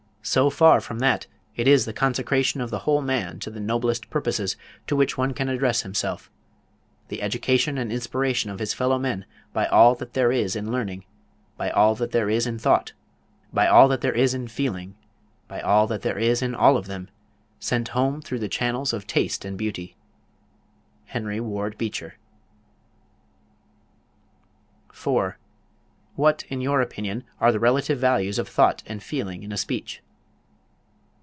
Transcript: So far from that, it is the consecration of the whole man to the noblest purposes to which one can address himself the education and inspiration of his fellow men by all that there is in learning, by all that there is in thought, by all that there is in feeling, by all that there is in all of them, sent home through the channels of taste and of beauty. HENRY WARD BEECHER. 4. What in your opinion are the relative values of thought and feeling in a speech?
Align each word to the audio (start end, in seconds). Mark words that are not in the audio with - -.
So 0.23 0.51
far 0.51 0.79
from 0.81 0.99
that, 0.99 1.25
it 1.55 1.67
is 1.67 1.83
the 1.85 1.93
consecration 1.93 2.61
of 2.61 2.69
the 2.69 2.81
whole 2.85 3.01
man 3.01 3.39
to 3.39 3.49
the 3.49 3.59
noblest 3.59 4.11
purposes 4.11 4.55
to 4.85 4.95
which 4.95 5.17
one 5.17 5.33
can 5.33 5.49
address 5.49 5.81
himself 5.81 6.29
the 7.07 7.23
education 7.23 7.75
and 7.79 7.91
inspiration 7.91 8.51
of 8.51 8.59
his 8.59 8.71
fellow 8.71 8.99
men 8.99 9.25
by 9.51 9.65
all 9.65 9.95
that 9.95 10.13
there 10.13 10.31
is 10.31 10.55
in 10.55 10.71
learning, 10.71 11.05
by 11.57 11.71
all 11.71 11.95
that 11.95 12.11
there 12.11 12.29
is 12.29 12.45
in 12.45 12.59
thought, 12.59 12.93
by 13.51 13.65
all 13.65 13.87
that 13.87 14.01
there 14.01 14.13
is 14.13 14.35
in 14.35 14.47
feeling, 14.47 14.95
by 15.47 15.59
all 15.59 15.87
that 15.87 16.03
there 16.03 16.19
is 16.19 16.43
in 16.43 16.53
all 16.53 16.77
of 16.77 16.85
them, 16.85 17.09
sent 17.59 17.87
home 17.89 18.21
through 18.21 18.39
the 18.39 18.47
channels 18.47 18.93
of 18.93 19.07
taste 19.07 19.43
and 19.43 19.55
of 19.55 19.57
beauty. 19.57 19.97
HENRY 21.05 21.39
WARD 21.39 21.79
BEECHER. 21.79 22.19
4. 24.93 25.39
What 26.13 26.43
in 26.47 26.61
your 26.61 26.79
opinion 26.79 27.23
are 27.39 27.51
the 27.51 27.59
relative 27.59 27.97
values 27.97 28.37
of 28.37 28.47
thought 28.47 28.83
and 28.85 29.01
feeling 29.01 29.41
in 29.41 29.51
a 29.51 29.57
speech? 29.57 29.99